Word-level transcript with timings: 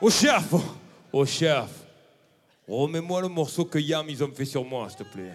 Au 0.00 0.10
chef 0.10 0.52
Au 1.12 1.24
chef 1.24 1.68
Remets-moi 2.68 3.22
le 3.22 3.28
morceau 3.28 3.64
que 3.64 3.78
Yam 3.78 4.06
ils 4.08 4.22
ont 4.22 4.30
fait 4.34 4.44
sur 4.44 4.64
moi, 4.64 4.88
s'il 4.88 4.98
te 4.98 5.04
plaît. 5.04 5.32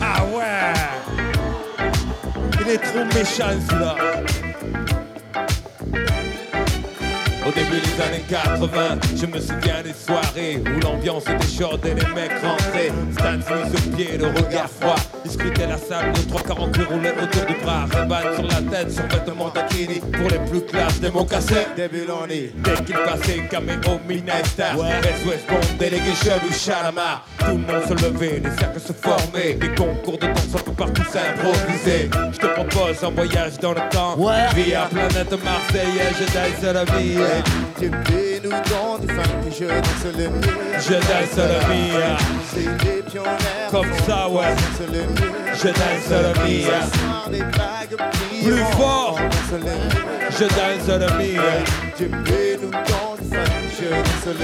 Ah 0.00 0.24
ouais 0.26 0.72
Il 2.60 2.68
est 2.68 2.78
trop 2.78 3.04
méchant 3.06 3.58
celui-là 3.68 3.96
Au 7.46 7.52
début 7.52 7.80
des 7.80 8.02
années 8.02 8.24
80, 8.28 8.98
je 9.16 9.26
me 9.26 9.40
souviens 9.40 9.82
des 9.82 9.94
soirées 9.94 10.58
où 10.58 10.80
l'ambiance 10.80 11.24
était 11.24 11.48
chaude 11.48 11.84
et 11.84 11.94
les 11.94 12.14
mecs 12.14 12.38
rentraient. 12.42 12.92
Smith 13.16 13.74
au 13.74 13.96
pied, 13.96 14.18
le 14.18 14.26
regard 14.26 14.68
froid. 14.68 14.94
Scrutaient 15.30 15.66
la 15.66 15.78
salle, 15.78 16.12
quarante 16.46 16.72
qui 16.72 16.82
roulaient 16.82 17.12
autour 17.12 17.46
du 17.46 17.54
bras. 17.62 17.84
Reban 17.84 18.34
sur 18.34 18.46
la 18.48 18.76
tête, 18.76 18.90
sur 18.90 19.04
vêtements 19.04 19.50
taquini. 19.50 20.00
Pour 20.00 20.28
les 20.28 20.38
plus 20.50 20.62
classes, 20.62 21.00
des 21.00 21.10
mocassins. 21.10 21.66
Début 21.76 22.04
l'année. 22.06 22.52
Dès 22.56 22.84
qu'il 22.84 22.96
passait, 22.96 23.46
caméo, 23.50 24.00
Minesta. 24.08 24.76
West 24.76 25.26
West 25.26 25.46
Bond, 25.48 25.76
Delegation 25.78 26.34
ou 26.48 26.52
Chalamar. 26.52 27.26
Tout 27.38 27.46
le 27.46 27.58
monde 27.58 27.84
se 27.88 27.94
levait, 28.04 28.40
des 28.40 28.50
cercles 28.58 28.80
se 28.80 28.92
formaient. 28.92 29.54
Des 29.54 29.74
concours 29.74 30.18
de 30.18 30.26
danse 30.26 30.62
peu 30.64 30.72
partout 30.72 31.04
s'improviser. 31.04 32.10
Je 32.32 32.38
te 32.38 32.46
propose 32.46 33.04
un 33.04 33.10
voyage 33.10 33.58
dans 33.60 33.72
le 33.72 33.88
temps. 33.90 34.18
Ouais. 34.18 34.48
Via 34.54 34.88
planète 34.90 35.44
Marseillaise, 35.44 36.16
je 36.18 36.24
danse 36.24 36.74
la 36.74 36.84
vie. 36.84 37.16
Peux 37.88 38.40
nous 38.44 38.50
dans 38.50 38.98
du 38.98 39.06
et 39.06 39.50
je 39.50 39.64
danse 39.64 40.04
le 40.04 40.28
mire. 40.28 40.78
Je 40.78 40.92
danse. 40.92 41.48
C'est 42.52 42.84
des 42.84 43.02
pionniers. 43.02 43.70
Comme 43.70 43.92
ça, 44.06 44.28
ouais. 44.28 44.54
Danse 44.54 44.88
le. 44.92 45.02
Je 45.54 45.68
danse 45.68 46.12
des 47.30 47.38
bagues 47.38 47.96
Plus 48.42 48.64
fort. 48.76 49.18
Danse 49.18 49.60
le. 49.64 49.74
Je 50.30 50.44
danse 50.44 50.88
vie. 51.18 51.38
Tu 51.96 52.04
peux 52.08 52.56
nous 52.62 52.70
dans 52.70 53.16
du 53.18 53.30
je 53.32 53.59
danse. 53.88 54.36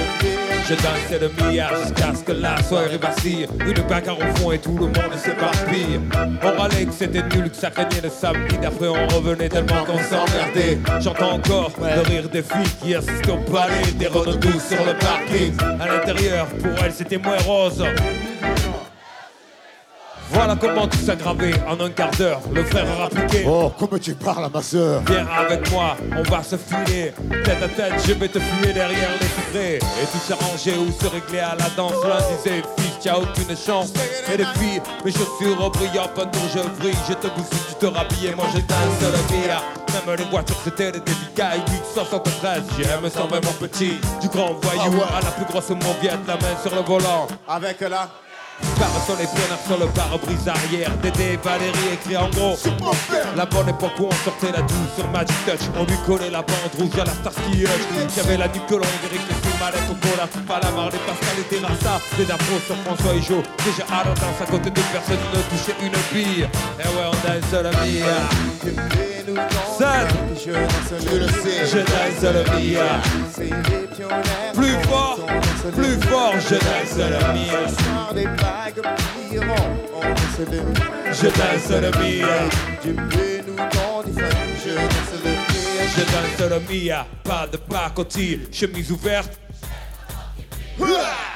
Je 0.69 0.75
dansais 0.75 1.19
le 1.21 1.29
milliard 1.29 1.71
jusqu'à 1.77 2.15
ce 2.15 2.25
que 2.25 2.33
la 2.33 2.61
soirée 2.63 2.99
vacille. 2.99 3.47
Une 3.61 3.83
bagarre 3.89 4.19
au 4.19 4.37
fond 4.37 4.53
et 4.53 4.59
tout 4.59 4.77
le 4.77 4.87
monde 4.87 5.15
s'éparpille. 5.17 6.01
On 6.43 6.61
râlait 6.61 6.87
que 6.87 6.93
c'était 6.93 7.23
nul, 7.23 7.51
que 7.51 7.57
ça 7.57 7.71
craignait 7.71 8.01
le 8.03 8.09
samedi. 8.09 8.57
D'après, 8.61 8.89
on 8.89 9.07
revenait 9.09 9.49
tellement 9.49 9.85
qu'on 9.85 9.99
s'emmerdait. 9.99 10.79
J'entends 11.01 11.35
encore 11.35 11.71
le 11.79 12.01
rire 12.03 12.29
des 12.29 12.43
filles 12.43 12.73
qui 12.83 12.95
assistent 12.95 13.29
au 13.29 13.37
palais. 13.51 13.93
Des 13.97 14.09
Renault 14.09 14.37
douces 14.37 14.69
sur 14.69 14.85
le 14.85 14.95
parking. 14.95 15.55
À 15.81 15.87
l'intérieur, 15.87 16.47
pour 16.47 16.85
elles, 16.85 16.93
c'était 16.93 17.19
moins 17.19 17.39
rose. 17.47 17.85
Voilà 20.31 20.57
comment 20.57 20.87
tout 20.87 20.99
s'aggravait 20.99 21.55
en 21.67 21.81
un 21.81 21.91
quart 21.91 22.11
d'heure. 22.13 22.41
Le 22.53 22.65
frère 22.65 22.87
a 22.91 23.05
rappliqué. 23.05 23.45
Oh, 23.47 23.73
comme 23.79 23.99
tu 23.99 24.15
parles 24.15 24.45
à 24.45 24.49
ma 24.49 24.63
sœur. 24.63 25.03
Viens 25.09 25.27
avec 25.27 25.71
moi, 25.71 25.97
on 26.17 26.23
va 26.23 26.43
se 26.43 26.57
filer. 26.57 27.13
Tête 27.45 27.63
à 27.63 27.69
tête, 27.69 27.95
je 28.07 28.13
vais 28.13 28.29
te 28.29 28.39
fumer 28.39 28.73
derrière 28.73 29.11
les 29.21 29.27
vitrés 29.27 29.77
Et 29.77 30.07
tout 30.13 30.19
s'arranger 30.19 30.75
ou 30.77 30.91
se 30.93 31.09
régler 31.09 31.41
à 31.41 31.55
la 31.55 31.69
danse. 31.77 31.95
L'un 32.05 32.19
disait, 32.37 32.63
fille, 32.77 32.93
t'as 33.03 33.17
aucune 33.17 33.57
chance. 33.57 33.93
Et 34.29 34.37
filles, 34.59 34.83
mes 35.05 35.13
chaussures 35.13 35.71
brillent 35.71 36.01
en 36.01 36.09
peinture, 36.09 36.41
je 36.55 36.81
brille. 36.81 36.97
Je 37.09 37.15
te 37.15 37.29
bousille, 37.29 37.59
tu 37.69 37.75
te 37.75 37.87
rhabilles, 37.87 38.35
moi 38.37 38.47
je 38.53 38.61
danse 38.61 39.01
le 39.01 39.37
mia 39.37 39.63
Même 40.07 40.17
les 40.19 40.25
voitures, 40.25 40.57
c'était 40.65 40.93
des 40.93 41.01
délicats 41.01 41.57
873, 41.95 42.63
j'aime 42.77 43.11
sans 43.11 43.27
vraiment 43.27 43.53
petit. 43.61 43.95
Du 44.21 44.29
grand 44.29 44.55
voyou 44.61 45.01
à 45.03 45.23
la 45.23 45.31
plus 45.31 45.45
grosse 45.45 45.71
mauviette 45.71 46.19
La 46.27 46.35
main 46.35 46.57
sur 46.63 46.75
le 46.75 46.83
volant. 46.83 47.27
Avec 47.49 47.81
la. 47.81 48.09
Sur 49.07 49.17
les 49.19 49.27
pieds, 49.27 49.57
sur 49.65 49.79
le 49.79 49.87
pare-brise 49.87 50.49
arrière. 50.49 50.91
Dédé, 51.01 51.39
Valérie 51.43 51.93
écrit 51.93 52.17
en 52.17 52.29
gros. 52.31 52.59
La 53.37 53.47
bonne 53.47 53.69
époque 53.69 53.93
où 54.01 54.07
on 54.07 54.25
sortait 54.25 54.51
la 54.51 54.63
douce 54.63 54.95
sur 54.97 55.09
Magic 55.11 55.37
Touch. 55.47 55.69
On 55.79 55.85
lui 55.85 55.97
collait 56.05 56.31
la 56.31 56.43
bande 56.43 56.75
rouge 56.77 56.99
à 57.01 57.05
la 57.05 57.13
Starsky 57.13 57.63
Hutch. 57.63 58.15
J'avais 58.17 58.37
la 58.37 58.49
nuque 58.49 58.69
longue, 58.69 58.83
Eric 59.05 59.21
les 59.29 59.61
malette 59.61 59.89
au 59.89 59.95
cola 59.95 60.27
Pas 60.49 60.61
la 60.61 60.71
marre, 60.73 60.91
les 60.91 60.99
Pascal 60.99 61.39
et 61.39 61.45
Terrassa 61.45 62.01
Des 62.17 62.31
afros 62.31 62.59
sur 62.67 62.77
François 62.77 63.15
et 63.15 63.23
Joe. 63.23 63.43
Déjà 63.65 63.85
à 63.93 64.05
la 64.05 64.15
danse 64.15 64.41
à 64.43 64.47
côté 64.51 64.71
de 64.71 64.81
personne 64.93 65.19
ne 65.33 65.41
touchait 65.51 65.77
une 65.83 65.99
bille. 66.13 66.43
Et 66.43 66.89
ouais, 66.89 67.07
on 67.07 67.17
dans 67.63 67.71
du 67.85 68.03
Seul. 69.79 70.09
funk 70.27 70.97
et 71.53 71.67
je 71.67 71.79
le 72.27 72.57
mire. 72.57 72.87
Je 73.37 73.39
danse 73.39 73.39
des 73.39 73.87
pionniers. 73.95 74.53
Plus 74.55 74.77
fort, 74.89 75.19
le 75.29 75.56
plus 75.71 76.01
fort, 76.09 76.35
je 76.39 76.55
danse 76.55 76.97
des. 76.97 77.03
On 77.03 78.03
le 78.03 78.91
mire. 80.61 80.77
Je 81.13 81.27
danse 81.27 81.71
Tu 82.83 82.93
peux 82.93 83.41
nous 83.47 83.57
je 84.65 84.71
le 84.71 84.81
mire. 85.21 85.37
Je 85.97 86.03
danse 86.03 86.51
le 86.51 86.61
Mia, 86.69 87.07
pas 87.25 87.47
de 87.51 87.57
pacotille, 87.57 88.49
chemise 88.53 88.91
ouverte. 88.93 89.39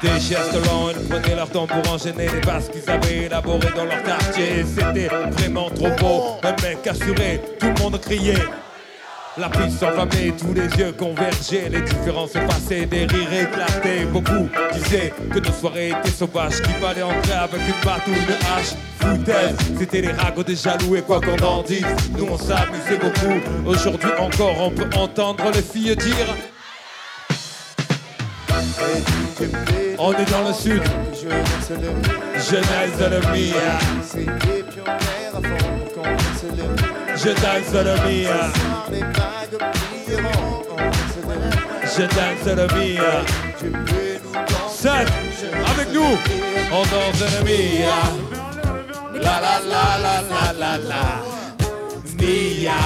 Des 0.03 0.21
gestes 0.21 0.67
lents, 0.67 0.91
ils 0.91 1.09
prenaient 1.09 1.35
leur 1.35 1.51
temps 1.51 1.67
pour 1.67 1.93
enchaîner 1.93 2.29
les 2.29 2.41
basses 2.41 2.69
qu'ils 2.69 2.89
avaient 2.91 3.25
élaborées 3.25 3.73
dans 3.75 3.85
leur 3.85 4.03
quartier. 4.03 4.65
C'était 4.65 5.09
vraiment 5.09 5.71
trop 5.71 5.91
beau, 5.99 6.37
un 6.43 6.63
mec 6.63 6.87
assuré, 6.87 7.41
tout 7.59 7.67
le 7.67 7.83
monde 7.83 8.01
criait. 8.01 8.35
La 9.37 9.49
piste 9.49 9.79
s'enflammait, 9.79 10.33
tous 10.37 10.53
les 10.53 10.67
yeux 10.77 10.93
convergeaient, 10.93 11.69
les 11.71 11.83
différences 11.83 12.35
effacées, 12.35 12.85
des 12.87 13.07
rires 13.07 13.33
éclatés. 13.33 14.05
Beaucoup 14.13 14.49
disaient 14.73 15.13
que 15.33 15.39
nos 15.39 15.53
soirées 15.53 15.91
étaient 15.91 16.11
sauvages, 16.11 16.61
qu'il 16.61 16.75
fallait 16.75 17.03
entrer 17.03 17.35
avec 17.35 17.61
une 17.61 17.85
batte 17.85 18.07
ou 18.09 18.11
une 18.11 18.33
hache. 18.33 18.75
Foutaise, 18.99 19.57
c'était 19.79 20.01
les 20.01 20.13
ragots 20.13 20.43
des 20.43 20.57
jaloux 20.57 20.97
et 20.97 21.03
quoi 21.03 21.21
qu'on 21.21 21.39
en 21.45 21.63
dise, 21.63 21.87
nous 22.19 22.27
on 22.29 22.37
s'amusait 22.37 22.99
beaucoup. 23.01 23.69
Aujourd'hui 23.69 24.11
encore, 24.19 24.57
on 24.61 24.71
peut 24.71 24.91
entendre 24.97 25.45
les 25.55 25.63
filles 25.63 25.95
dire 25.95 26.35
On 29.99 30.13
est 30.13 30.31
dans 30.31 30.49
le 30.49 30.53
sud, 30.53 30.83
jeunesse 32.35 32.99
de 32.99 34.60
je 37.23 37.33
danse 37.33 37.75
le 37.75 37.95
Mia, 38.07 38.41
je 41.85 42.05
danse 42.17 42.47
le 42.47 42.67
Mia. 42.75 43.13
Sept, 44.71 45.09
avec 45.71 45.93
nous, 45.93 46.17
on 46.73 46.83
danse 46.93 47.23
le 47.35 47.45
Mia. 47.45 47.99
La 49.13 49.41
la 49.45 49.61
la 49.73 49.85
la 50.05 50.15
la 50.31 50.53
la 50.61 50.79
la, 50.91 51.05
Mia. 52.19 52.81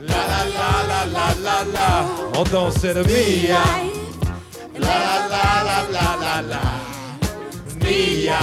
La 0.00 0.20
la 0.30 0.42
la 0.58 0.70
la 0.90 1.00
la 1.14 1.26
la 1.46 1.56
la, 1.74 1.88
on 2.38 2.44
danse 2.44 2.92
le 2.92 3.02
Mia. 3.02 3.62
La 4.78 4.94
la 5.04 5.16
la 5.32 5.44
la 5.68 5.78
la 5.94 6.06
la 6.22 6.34
la, 6.50 6.62
Mia. 7.80 8.42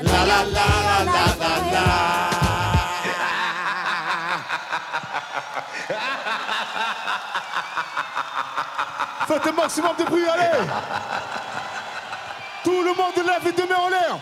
La 0.00 0.24
la 0.30 0.44
la 0.44 0.66
la 0.86 1.04
la 1.04 1.24
la 1.40 1.52
la. 1.72 2.39
Faites 9.28 9.46
un 9.46 9.52
maximum 9.52 9.94
de 9.96 10.04
bruit, 10.04 10.28
allez. 10.28 10.66
Tout 12.64 12.82
le 12.82 12.94
monde 12.94 13.14
lève 13.16 13.44
les 13.44 13.52
deux 13.52 13.68
en 13.74 13.88
l'air 13.88 14.18